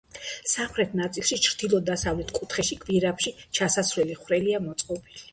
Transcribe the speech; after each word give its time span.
სამხრეთ 0.51 0.93
ნაწილში, 0.99 1.35
ჩრდილო-დასავლეთ 1.47 2.33
კუთხეში, 2.37 2.77
გვირაბში 2.85 3.33
ჩასასვლელი 3.59 4.17
ხვრელია 4.23 4.63
მოწყობილი. 4.69 5.23